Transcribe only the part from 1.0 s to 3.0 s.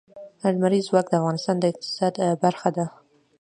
د افغانستان د اقتصاد برخه ده.